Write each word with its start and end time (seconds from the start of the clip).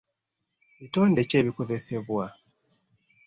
Bitonde 0.79 1.21
ki 1.29 1.35
ebikosebwa? 1.41 2.25